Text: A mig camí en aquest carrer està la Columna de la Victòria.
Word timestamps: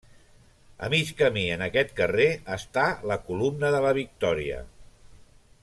A 0.85 0.87
mig 0.93 1.11
camí 1.19 1.43
en 1.55 1.63
aquest 1.65 1.93
carrer 1.99 2.27
està 2.55 2.87
la 3.13 3.19
Columna 3.29 3.71
de 3.77 3.83
la 3.85 3.93
Victòria. 3.99 4.65